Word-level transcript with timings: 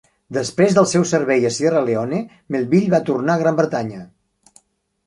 Després 0.35 0.77
del 0.77 0.87
seu 0.91 1.05
servei 1.09 1.45
a 1.49 1.51
Sierra 1.57 1.83
Leone, 1.91 2.23
Melville 2.57 2.95
va 2.97 3.05
tornar 3.13 3.37
a 3.39 3.45
Gran 3.45 3.63
Bretanya. 3.63 4.05